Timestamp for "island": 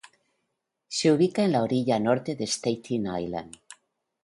3.19-3.55